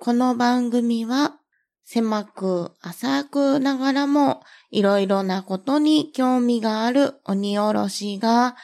[0.00, 1.36] この番組は
[1.84, 8.56] 狭く浅くながらもいろいろなことに興味がある鬼おろしが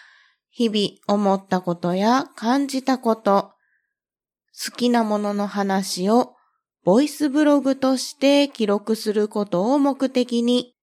[0.51, 3.53] 日々思ったことや感じたこと、
[4.53, 6.35] 好きなものの話を
[6.85, 10.75] ボイスブログとして記録することを目的に、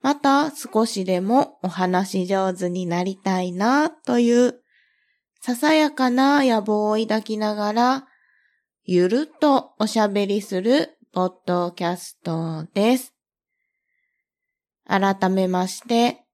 [0.00, 4.60] また少しでもお話上手になりたいなという
[5.40, 8.06] ささやかな野望を抱きながら
[8.88, 13.12] ゆるっとおしゃべりするポッドキャストです。
[14.86, 16.24] 改めまして、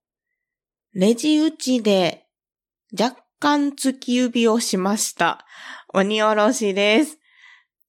[0.92, 2.26] レジ打ちで
[2.92, 5.46] 若干突き指をしました。
[5.94, 7.18] 鬼おろしです。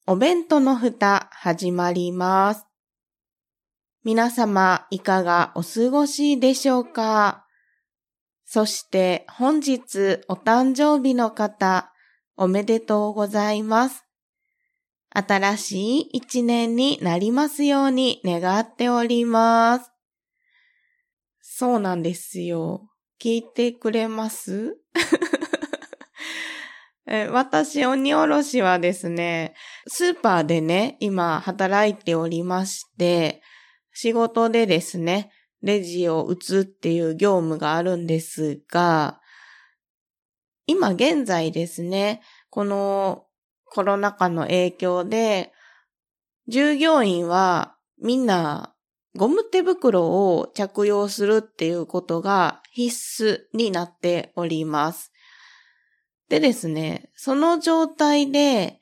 [0.07, 2.65] お弁当の蓋始まります。
[4.05, 7.45] 皆様いかがお過ごしでしょうか？
[8.45, 11.91] そして本日お誕生日の方
[12.37, 14.02] おめでとうございます。
[15.15, 19.91] 新しい一年になりますように願っております。
[21.41, 22.89] そうなんですよ。
[23.21, 24.79] 聞いてくれます？
[27.31, 29.53] 私、鬼おろしはですね、
[29.87, 33.43] スーパーでね、今働いておりまして、
[33.93, 39.21] 仕事でですね、レジを打つっていう業務があるんですが、
[40.65, 43.25] 今現在ですね、この
[43.73, 45.51] コロナ禍の影響で、
[46.47, 48.75] 従業員はみんな
[49.15, 55.11] ゴム手袋を着用するっていうことが必須になっております。
[56.29, 58.79] でですね、その状態で、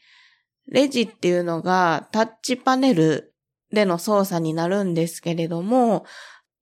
[0.67, 3.33] レジっていうのがタッチパネル
[3.71, 6.05] での操作になるんですけれども、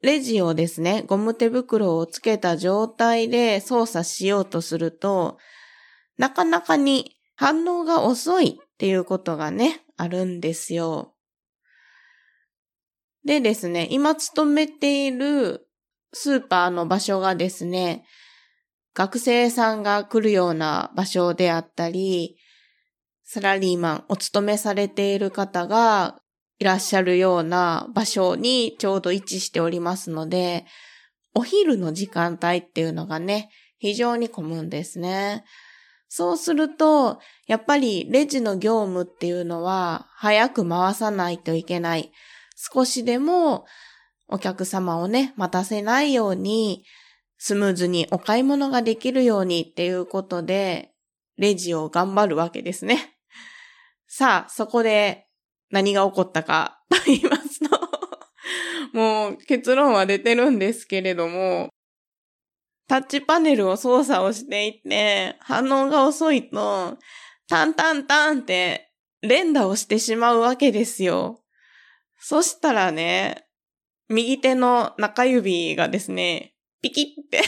[0.02, 5.38] レジをですね、ゴム手袋をつけた状態で操作しようとすると、
[6.17, 11.16] なかなかに反応が遅いっていうことがね、あるんですよ。
[13.23, 15.66] でですね、今勤めている
[16.12, 18.03] スーパーの場所がですね、
[18.94, 22.36] 学生さんが来るような場所であったり、
[23.24, 26.19] サラリーマン、お勤めされている方が
[26.58, 30.66] いらっしゃるような場所にちょうど位置しておりますので、
[31.34, 35.46] お昼の時間帯っていうのがね、非常に混むんですね。
[36.09, 42.12] そうすると、やっぱりレジの業務っていうのは早く回さないといけない。
[42.58, 43.66] 少しでも
[44.28, 46.84] お客様をね、待たせないように、
[47.38, 50.92] スムーズにお買い物ができるようにっていうことで、
[51.38, 53.16] レジを頑張るわけですね。
[54.08, 55.28] さあ、そこで
[55.69, 57.80] 何が起こったかと言いますと
[58.94, 61.69] もう結論は出てるんですけれども、
[62.89, 66.97] タッチパネルを操作をしていて、反応が遅いと、
[67.47, 68.91] タンタンタンって
[69.22, 71.39] 連打をしてしまうわけですよ。
[72.17, 73.45] そしたらね、
[74.09, 77.44] 右手の中指がですね、ピキって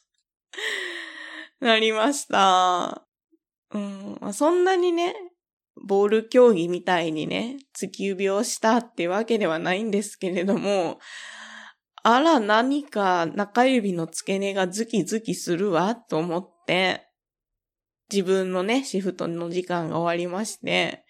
[1.60, 3.06] なりました。
[3.72, 5.14] うん、そんなにね、
[5.76, 10.98] ボール競技みたいにね、突き指をしたってわけではないんですけれども、
[12.04, 17.06] あら、何か中指の付け根がズキズキするわ、と思って、
[18.10, 21.04] 自分のね、シフトの時間が終わりまして、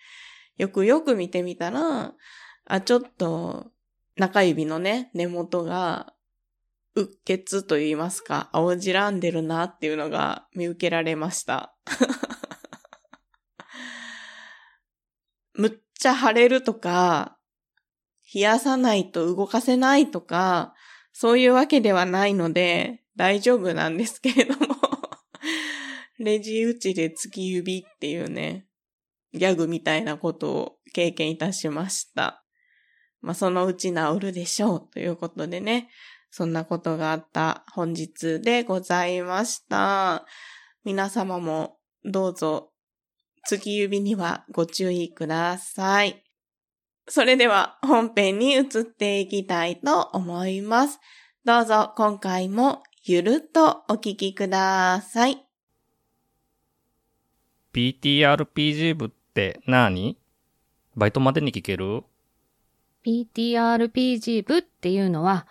[0.59, 2.13] よくよく見てみたら、
[2.67, 3.73] あ、ちょっと、
[4.17, 6.13] 中指のね、根元が、
[6.95, 11.75] うっ血と言いますか、青じらんでるなっていうのが見受けられました。
[15.55, 17.39] むっちゃ腫れるとか、
[18.35, 20.75] 冷やさないと動かせないとか、
[21.13, 24.77] そういうわけではないので、大丈夫なんですけれども
[26.19, 28.67] レジ打ちで突き指っていうね、
[29.33, 32.45] ギャグみたいなことを経験いたしました。
[33.21, 35.89] まあ、そのうち治るでしょうということでね、
[36.31, 40.27] そんなことがあった本日でございました。
[40.85, 42.73] 皆様もどうぞ、
[43.49, 46.32] 突き指にはご注意ください。
[47.09, 51.01] それでは本編に移っていきたいと思います。
[51.45, 55.45] どうぞ今回もゆるっとお聞きください。
[57.73, 60.17] PTRPG 部って何？
[60.95, 62.05] バイトまでに聞ける
[63.05, 65.47] ?PTRPG 部っていうのは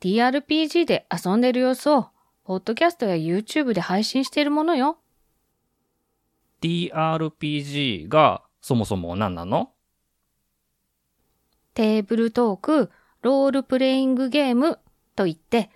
[0.00, 2.10] TRPG で遊んでる様子を
[2.44, 4.98] ポッドキャストや YouTube で配信しているものよ。
[6.62, 9.72] TRPG がそもそも何なの？
[11.78, 12.90] テーブルトーク、
[13.22, 14.80] ロールプレイングゲーム
[15.14, 15.70] といって、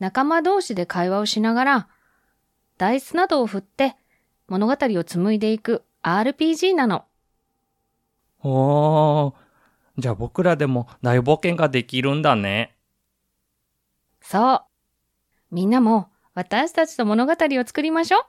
[0.00, 1.88] 仲間同士で会話をしながら、
[2.78, 3.94] ダイスなどを振って
[4.48, 7.04] 物語を紡いでいく RPG なの。
[8.42, 9.34] おー。
[9.98, 12.74] じゃあ僕らでも大冒険ができるんだね。
[14.20, 14.64] そう。
[15.52, 18.22] みんなも私たちと物語を作りましょう。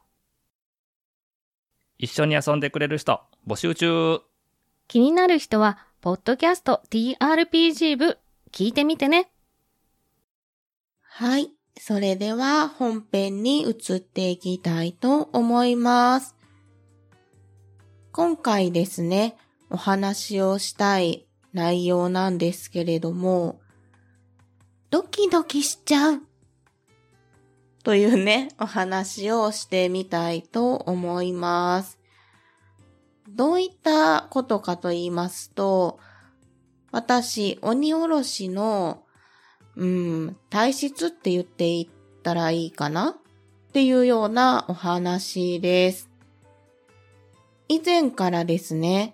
[1.97, 4.21] 一緒に遊んでくれる人、募集中。
[4.87, 8.18] 気になる人は、ポッドキャスト TRPG 部
[8.54, 9.30] 聞いてみてね。
[11.01, 11.51] はい。
[11.77, 16.33] それでは本編に移っていきたいと思います。
[18.13, 19.36] 今回ですね、
[19.69, 23.60] お話をしたい内容なんですけれども、
[24.89, 26.21] ドキドキしちゃう
[27.83, 31.96] というね、お話をしてみたいと思います。
[33.38, 36.00] どういったことかと言いますと、
[36.92, 39.04] 私、鬼おろしの
[39.75, 43.12] うん、体質って言っていったらいいかな？
[43.12, 46.10] っていうようなお話です。
[47.68, 49.13] 以前からですね、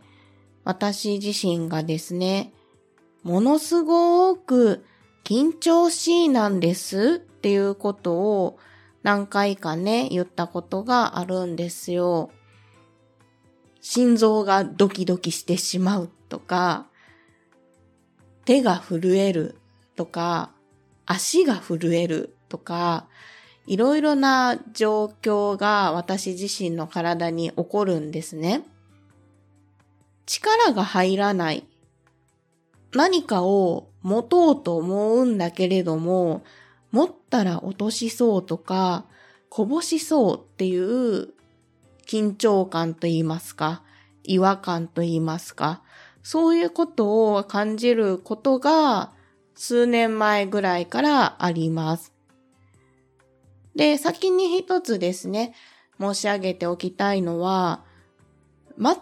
[0.63, 2.53] 私自身がですね、
[3.23, 4.85] ものすごく
[5.25, 8.57] 緊張しいなんですっていうことを
[9.01, 12.31] 何回かね、言ったことがあるんですよ。
[13.83, 16.87] 心臓がドキドキしてしまうとか、
[18.45, 19.57] 手が震える
[19.97, 20.51] とか、
[21.05, 23.07] 足が震えるとか、
[23.67, 28.63] いろいろな状況が私自身の体に起こるんですね。
[30.25, 31.67] 力が入らない。
[32.93, 36.45] 何かを持とうと思うんだけれども、
[36.91, 39.03] 持ったら落としそうとか、
[39.49, 41.33] こぼしそうっていう
[42.13, 43.81] 緊張感と言いますか、
[44.23, 45.81] 違和感と言いますか、
[46.21, 49.11] そういうことを感じることが
[49.55, 52.13] 数年前ぐらいからあります。
[53.75, 55.55] で、先に一つですね、
[55.99, 57.83] 申し上げておきたいのは、
[58.77, 58.95] 全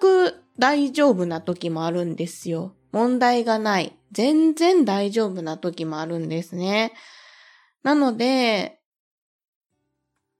[0.00, 2.74] く大丈夫な時もあるんですよ。
[2.90, 3.96] 問題がない。
[4.10, 6.94] 全然大丈夫な時もあるんですね。
[7.84, 8.75] なので、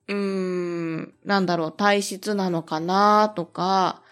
[0.09, 4.03] うーん、なんだろう、体質なのかなとか、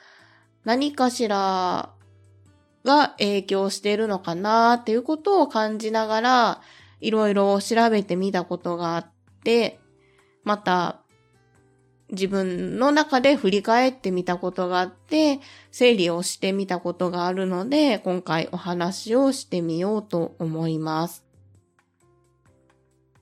[0.64, 1.91] 何かしら
[2.85, 6.61] が影響しているのかなっていうことを感じながら、
[7.00, 9.06] いろいろ調べてみたことがあっ
[9.44, 9.79] て、
[10.43, 11.00] また、
[12.11, 15.40] 自分の中で振り返ってみたことがあって、
[15.70, 21.25] 整理をしてみたことがあるので、今回お話をしてみようと思います。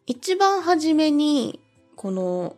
[0.06, 1.60] 一番初めに、
[1.96, 2.56] この、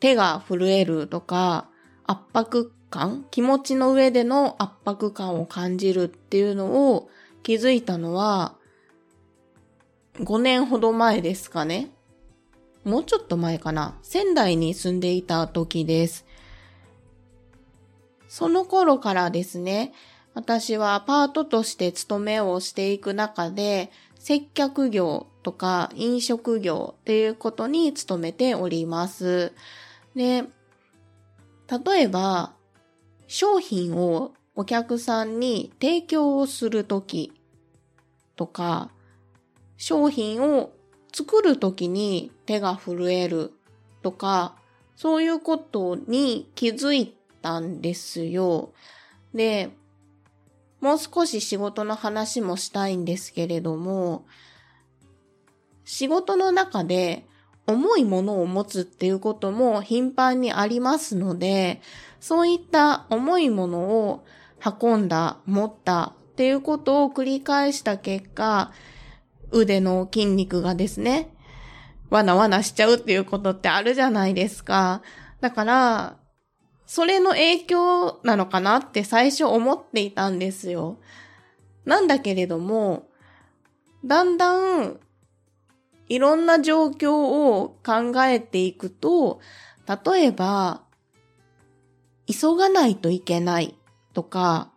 [0.00, 1.68] 手が震えるとか、
[2.06, 7.08] 圧迫感、気持ちの上での圧迫感を感じるっていうのを
[7.42, 8.56] 気づいたのは、
[10.18, 11.90] 5年ほど前ですかね。
[12.84, 13.98] もうちょっと前かな。
[14.02, 16.26] 仙台に住んでいた時です。
[18.28, 19.92] その頃からですね、
[20.34, 29.52] 私はパートとして勤めをしていく中で、接客業とか飲食業っていうことに勤めております。
[30.14, 30.44] で、
[31.84, 32.54] 例えば、
[33.26, 37.32] 商品をお客さんに提供をするとき
[38.36, 38.90] とか、
[39.76, 40.72] 商品を
[41.12, 43.52] 作るときに手が震える
[44.02, 44.56] とか、
[44.96, 48.72] そういうことに気づいたんですよ。
[49.32, 49.70] で、
[50.80, 54.26] もう少し仕事の話もしたいんですけれども、
[55.84, 57.26] 仕事の中で
[57.70, 61.80] 重いものを持つっていうことも頻繁にありますので、
[62.20, 64.24] そういった重いものを
[64.82, 68.72] 運んだ、持ったっていうことを繰り返した結果、
[69.52, 71.34] 腕の筋肉がですね、
[72.10, 75.02] わなわなしちゃうっていうことってあるじゃないですか。
[75.40, 76.16] だから、
[76.86, 80.98] それの影響なのかなって最初思っていたんですよ。
[81.84, 83.08] なんだけれども、
[84.04, 84.98] だんだん
[86.10, 89.40] いろんな状況を考えていくと、
[89.86, 90.82] 例えば、
[92.26, 93.76] 急がないといけない
[94.12, 94.72] とか、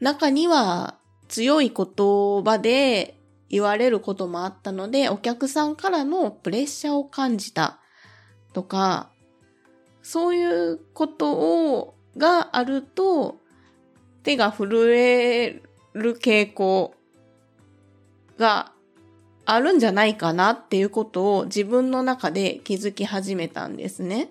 [0.00, 3.18] 中には強い言葉で
[3.48, 7.80] 言われることもあったので、お客さんからのプレッシャーを感じた
[8.52, 9.10] とか、
[10.02, 13.40] そういうことを、があると、
[14.24, 15.62] 手が震え
[15.94, 16.94] る傾向
[18.36, 18.72] が
[19.50, 24.28] あるんじゃないかなっていうことを自分の中で気づき始めたんですね。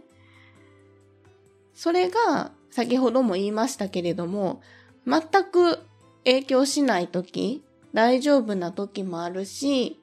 [1.74, 4.62] それが先ほども言いましたけれども、
[5.08, 5.22] 全
[5.52, 5.80] く
[6.24, 7.64] 影響しないとき、
[7.96, 10.00] 大丈夫なときもあるし、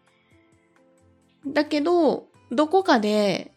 [1.47, 3.53] だけど、どこかで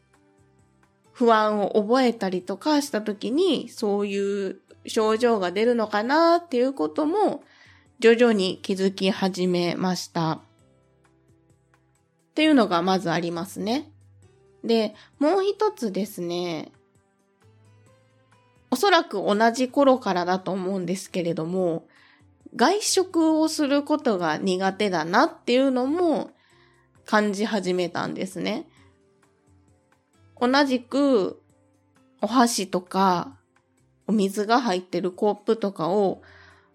[1.12, 7.44] 不安を覚えたりとかした時にそういう症状が出るのかなっていうことも
[8.00, 10.42] 徐々に気づき始めました。
[12.38, 13.89] っていうのがまずありますね。
[14.63, 16.72] で、もう一つですね。
[18.70, 21.88] おそらく同じ頃からだと思うんですけれども、
[22.56, 26.29] 外食をすることが苦手だなっていうのも
[27.08, 28.67] 感じ始めたんですね。
[30.39, 31.41] 同じく
[32.22, 33.36] お箸とか
[34.06, 36.22] お水が入ってるコップとかを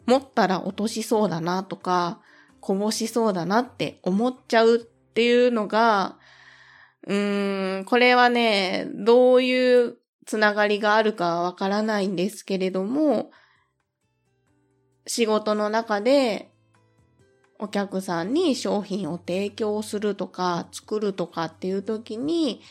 [0.07, 2.19] 持ったら落としそうだなとか
[2.59, 6.17] こぼしそうだなって思っちゃうっていうのが、
[7.07, 13.31] うーん、これはね、どういうつながりがあるかわからないんですけれども、
[15.07, 16.51] 仕事の中で
[17.59, 22.63] お客さんに商品を提供するとか作るとかっていう時に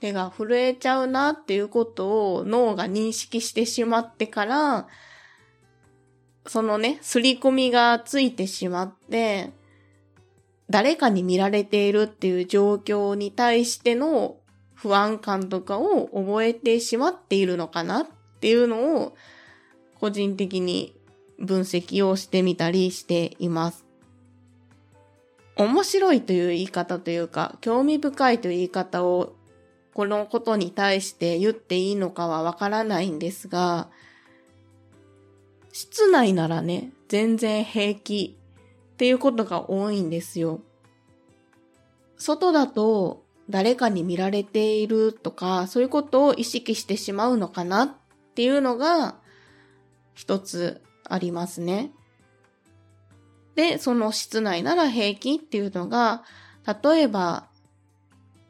[0.00, 4.88] 手が震えちゃうなっていうことを脳が認識してしまってから
[6.46, 9.50] そのね、刷り込みがついてしまって
[10.70, 14.36] 誰かに見られているっていう状況に対しての
[14.74, 18.06] 不安感とかを覚えてしまっているのかなっ
[18.40, 19.16] ていうのを
[20.00, 20.94] 個人的に
[21.38, 23.84] 分析をしてみたりしています。
[25.56, 29.34] 面白いという言い方というか、興味深いという言い方を
[29.94, 33.88] このことに対して言っていいのかはわからないんですが、
[35.72, 38.36] 室内ならね、全然平気
[38.94, 40.60] っていうことが多いんですよ。
[42.16, 47.90] 外だと誰かに見られているとか、そういうことを意識してしまうのかなっ
[48.34, 49.16] ていうのが
[50.14, 51.92] 一つありますね。
[53.56, 56.24] で、その室内なら平気っていうのが、
[56.82, 57.48] 例えば、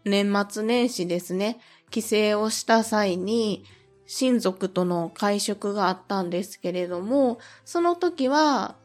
[0.04, 1.58] 年末年始ですね、
[1.90, 3.64] 帰省をした際に、
[4.06, 8.76] 親族との会食があったんですけれども、その時は、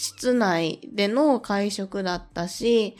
[0.00, 2.96] 室内での会食だったし、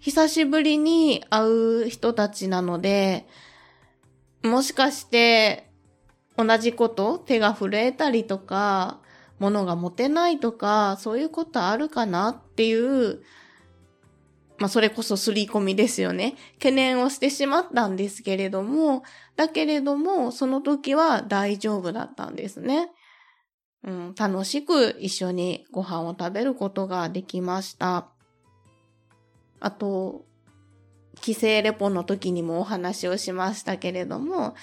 [0.00, 3.26] 久しぶりに会う人たちなので、
[4.42, 5.70] もしかして
[6.36, 9.00] 同じこと手が震えたりとか、
[9.38, 13.22] 物が持てないとか、そういうことあるかなっていう、
[14.58, 16.34] まあそれこそ刷り込みですよね。
[16.58, 19.04] 懸念をしてしまったんですけれども、
[19.36, 22.90] だけれども、その時は大丈夫だったんですね。
[23.84, 28.08] うん、楽しく一緒にご飯を食べることができました。
[29.60, 30.24] あと、
[31.20, 34.54] 帰省レポの時にもお話をしましたけれども、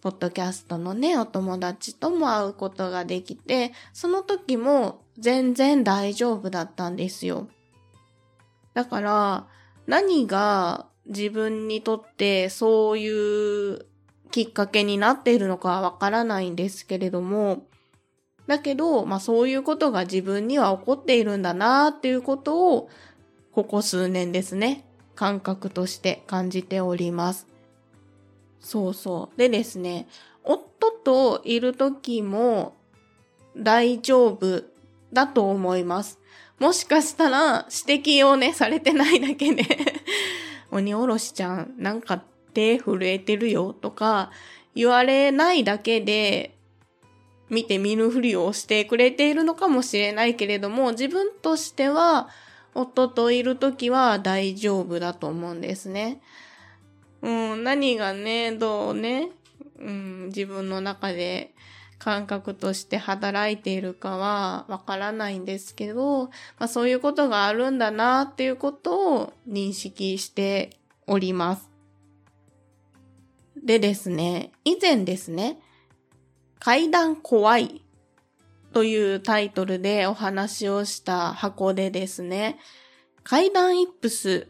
[0.00, 7.48] ポッドキャストのね、お友達とも会うことができて、その時も全然大丈夫だったんですよ。
[8.74, 9.46] だから、
[9.86, 13.86] 何が自分にとってそういう
[14.30, 17.66] きっかけになっているのかわからないんですけれども、
[18.48, 22.90] だけど、まあそういうことが自分には起こっているんだなっていうことを、
[23.52, 27.46] ここ数年ですね、感覚として感じております。
[28.60, 29.38] そうそう。
[29.38, 30.08] でですね、
[30.42, 32.74] 夫といる時も
[33.56, 34.64] 大丈夫
[35.12, 36.18] だと思います。
[36.58, 39.64] もしかしたら指摘をね、されてないだけで
[40.72, 42.22] 鬼おろしちゃん、なんか
[42.54, 44.30] 手震えてるよとか
[44.74, 46.57] 言われないだけで
[47.50, 52.28] 見て見ぬふりをしてくれているのかもしれないけれども、自分としては
[52.74, 56.20] 夫といる時は大丈夫だと思うんですね。
[57.22, 59.30] うん、何がね、どうね、
[59.78, 61.54] うん、自分の中で
[61.98, 66.26] 感覚として働いているかはわからないんですけど、
[66.58, 70.70] まあそういうことがあるんだなっていうことを認識して
[71.06, 71.68] おります。
[73.64, 75.58] でですね、以前ですね、
[76.60, 77.82] 階段怖い
[78.72, 82.58] というタイトルでお話をした箱でですね、
[83.22, 84.48] 階段イップス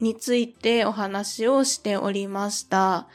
[0.00, 3.08] についてお話をしておりました。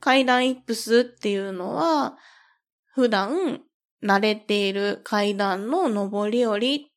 [0.00, 2.16] 階段イップスっていうのは、
[2.94, 3.62] 普段
[4.02, 6.92] 慣れている階段の上り下り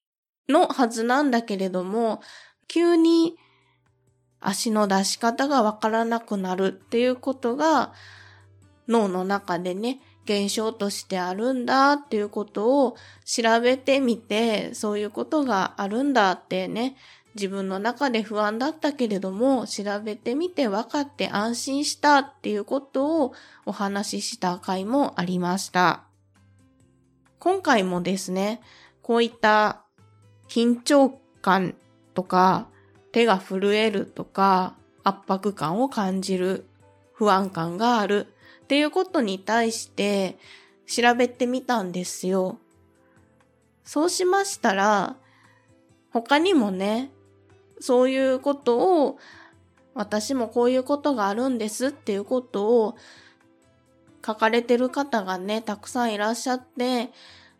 [0.49, 2.21] のはずなんだけれども、
[2.67, 3.37] 急に
[4.39, 7.93] 足の出し方がわからなくなるっていうことが
[8.87, 16.97] 脳の中でね、現象としてあるんだっていうことを調べてみて、そういうことがあるんだってね、
[17.35, 23.33] 自分の中で不安だったけれども、調べてみて分かって安心したっていうことを
[23.65, 26.05] お話しした回もありました。
[27.39, 28.61] 今回もですね、
[29.01, 29.83] こういった
[30.47, 31.75] 緊張感
[32.13, 32.69] とか、
[33.11, 36.65] 手が震えるとか、圧迫感を感じる、
[37.13, 38.33] 不安感がある
[38.65, 40.39] っていうことに対して
[40.87, 42.57] 調べてみたんですよ。
[43.83, 45.17] そうしましたら、
[46.11, 47.11] 他にもね、
[47.79, 49.19] そういうことを、
[49.93, 52.95] 私もこういうことがあるんですっていうことを
[54.25, 57.11] 書かれてる方がね、たくさんいらっしゃって、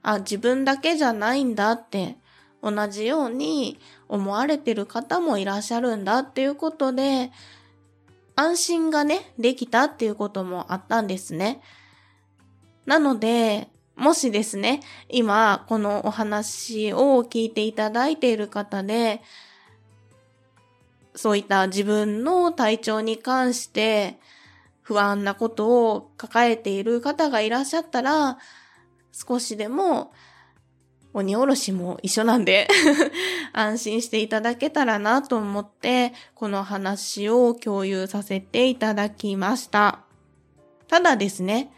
[0.02, 2.18] あ、自分だけじゃないんだって、
[2.64, 3.78] 同じように
[4.10, 7.32] 思われてる方もいらっしゃるんだっていうことで、
[8.36, 11.62] 安心がね、できたっていうこともあったんですね。
[12.86, 19.22] なので、もしですね、今、このお話を聞いていただいている方で、
[21.16, 24.20] そういった自分の体調に関して
[24.82, 28.38] 不安なことを抱えている方がいらっしゃったら、
[29.14, 30.12] 少しでも
[31.16, 32.68] 鬼おろしも一緒なんで
[33.54, 40.00] 安心していただけたらなと思って、この話を共有させていただきました。
[40.90, 41.72] ただですね、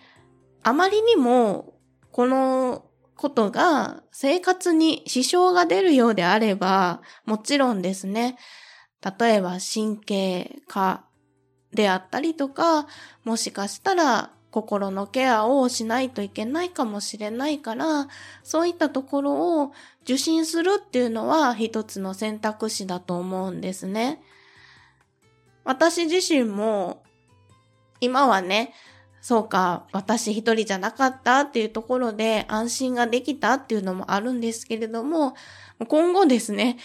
[0.63, 1.75] あまりにも
[2.12, 8.38] このことが生活に支障が出るようであれば、もちろんですね、
[9.20, 11.06] 例えば神経科
[11.72, 12.88] であったりとか、
[13.24, 18.07] もしかしたら心のケアをしないといけないかもしれないから、
[18.43, 19.71] そういったところを
[20.01, 24.19] 受診するっていうのは一つの選択肢だと思うんですね。
[25.63, 27.03] 私自身も
[27.99, 28.73] 今はね、
[29.21, 35.35] そうか、私一人じゃなかったっていうところで安心ができたっていうのもあるんですけれども、
[35.87, 36.77] 今後ですね、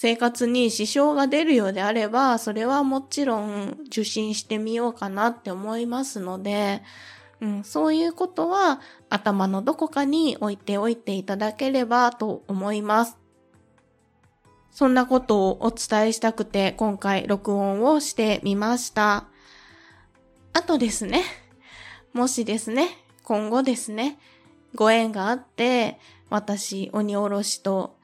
[0.00, 6.84] 生活に支障が出るようであれば、それはもちろん受診してみようかなって思いますので、
[7.40, 13.18] うん、そういうことは頭のどこかに置いておいていただければと思います。
[14.70, 19.24] そんなことをお伝えしたくて今回録音をしてみました。
[20.52, 21.24] あとですね、
[22.12, 24.20] もしですね、今後ですね、
[24.76, 25.98] ご縁があって、
[26.30, 27.97] 私、鬼おろしと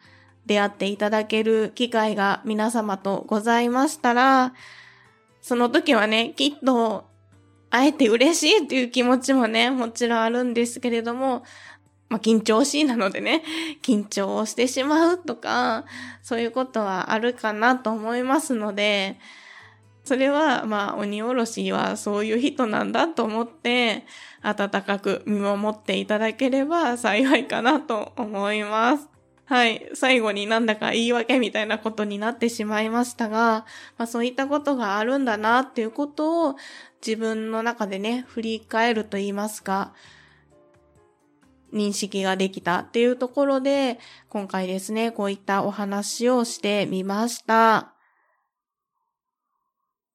[0.46, 4.54] 出会っていただける機会が皆様とございましたら、
[5.40, 7.04] その時はね、きっと、
[7.70, 11.42] 会えて嬉しいっていう気持ちもね、もちろんあるんですけれども、
[12.08, 13.42] まあ、緊張しいなのでね、
[13.82, 15.84] 緊張をしてしまうとか、
[16.22, 19.18] そういうことはあるかなと思いますので、
[20.04, 24.06] それは、まあ、鬼おろしはそういう人なんだと思って、
[24.42, 29.13] 温かく見守っていただければ幸いかなと思います。
[29.46, 29.90] はい。
[29.94, 33.66] 最後になんだか言い訳みたいなことになってしまいましたが、
[33.98, 36.56] まあそういったことがあるんだなっていうことを
[37.06, 39.92] 自分の中でね、振り返ると言いますか、
[41.74, 43.98] 認識ができたっていうところで、
[44.30, 47.92] 今回ですね、こういったお話をしてみました。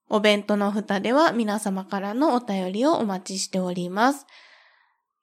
[0.10, 4.26] お弁当の蓋では皆様からのお便りをお待ちしております。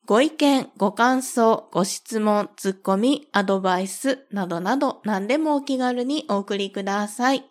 [0.07, 7.45] ご意見、ご感想、ご質問、ツッコミ、アドバイスなどなど何でもお気軽にお送りください。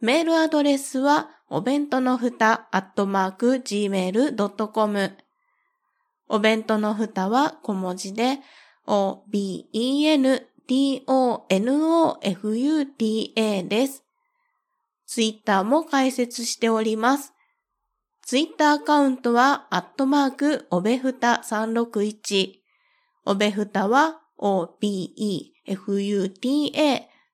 [0.00, 5.16] メールアドレスはお弁当のふたアットマーク gmail.com
[6.28, 8.38] お弁当のふたは小文字で
[8.86, 9.62] o-b-e-n-t-o-n-o-f-u-t-a
[13.64, 14.04] です。
[15.06, 17.31] ツイッターも開設しております。
[18.24, 22.60] ツイッターアカウントは、アットマーク、おべふた361。
[23.26, 25.58] おべふたは、o-b-e-f-u-t-a。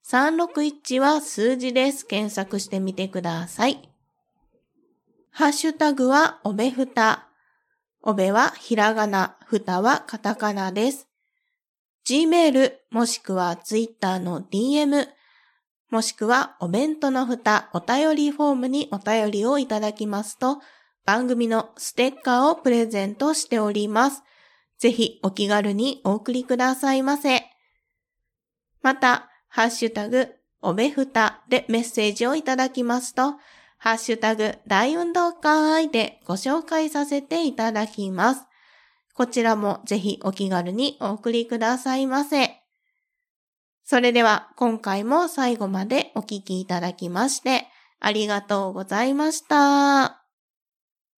[0.04, 2.06] 361は数字です。
[2.06, 3.90] 検索してみてください。
[5.30, 7.28] ハッシュタグは、おべふた。
[8.02, 11.06] おべはひらがな、ふたはカタカナです。
[12.06, 15.08] Gmail もしくは Twitter の DM
[15.90, 20.60] もしくはお弁当のふたお便りフォームにお便りをいただきますと、
[21.04, 24.22] 番組のステッカーをプレゼントしております。
[24.78, 27.44] ぜひお気軽にお送りくださいませ。
[28.82, 30.28] また、ハッシュタグ、
[30.60, 33.34] おべふたでメッセージをいただきますと、
[33.78, 38.44] ハッシュタグ、大運動会でご紹介させていただきます。
[39.14, 42.60] こちらもぜひお気軽にお送りくださいませ。
[43.84, 47.66] それでは今回も最後までお聴きいただきまして
[48.00, 50.17] ありがとうございました。